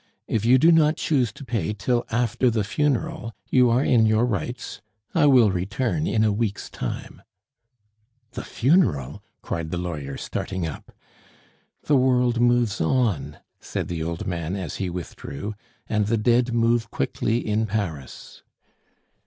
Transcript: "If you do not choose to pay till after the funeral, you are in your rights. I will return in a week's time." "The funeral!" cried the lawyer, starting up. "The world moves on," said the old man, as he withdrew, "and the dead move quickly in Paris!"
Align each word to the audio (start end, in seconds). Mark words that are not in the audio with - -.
"If 0.27 0.45
you 0.45 0.57
do 0.57 0.71
not 0.71 0.97
choose 0.97 1.31
to 1.33 1.45
pay 1.45 1.73
till 1.73 2.05
after 2.09 2.49
the 2.49 2.63
funeral, 2.63 3.33
you 3.51 3.69
are 3.69 3.83
in 3.85 4.07
your 4.07 4.25
rights. 4.25 4.81
I 5.13 5.27
will 5.27 5.51
return 5.51 6.07
in 6.07 6.23
a 6.23 6.31
week's 6.31 6.71
time." 6.71 7.21
"The 8.31 8.43
funeral!" 8.43 9.21
cried 9.43 9.69
the 9.69 9.77
lawyer, 9.77 10.17
starting 10.17 10.65
up. 10.65 10.91
"The 11.83 11.97
world 11.97 12.41
moves 12.41 12.81
on," 12.81 13.37
said 13.59 13.89
the 13.89 14.01
old 14.01 14.25
man, 14.25 14.55
as 14.55 14.77
he 14.77 14.89
withdrew, 14.89 15.53
"and 15.87 16.07
the 16.07 16.17
dead 16.17 16.51
move 16.51 16.89
quickly 16.89 17.37
in 17.37 17.67
Paris!" 17.67 18.41